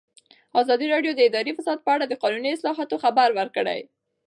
[0.61, 3.79] ازادي راډیو د اداري فساد په اړه د قانوني اصلاحاتو خبر ورکړی.